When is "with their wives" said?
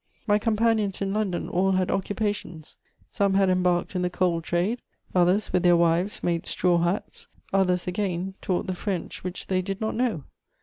5.53-6.23